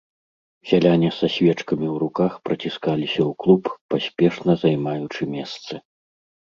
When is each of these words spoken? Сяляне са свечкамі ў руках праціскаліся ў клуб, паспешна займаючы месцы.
Сяляне 0.69 1.09
са 1.17 1.27
свечкамі 1.33 1.87
ў 1.93 1.95
руках 2.05 2.31
праціскаліся 2.47 3.21
ў 3.29 3.41
клуб, 3.45 3.63
паспешна 3.97 4.51
займаючы 4.67 5.21
месцы. 5.37 5.73